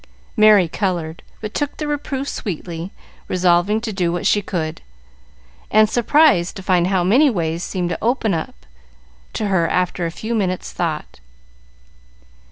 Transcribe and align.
Merry 0.35 0.67
colored, 0.67 1.21
but 1.41 1.53
took 1.53 1.77
the 1.77 1.85
reproof 1.87 2.27
sweetly, 2.27 2.91
resolving 3.27 3.79
to 3.81 3.93
do 3.93 4.11
what 4.11 4.25
she 4.25 4.41
could, 4.41 4.81
and 5.69 5.87
surprised 5.87 6.55
to 6.55 6.63
find 6.63 6.87
how 6.87 7.03
many 7.03 7.29
ways 7.29 7.63
seemed 7.63 7.95
open 8.01 8.31
to 9.33 9.47
her 9.47 9.67
after 9.69 10.07
a 10.07 10.11
few 10.11 10.33
minutes' 10.33 10.73
thought. 10.73 11.19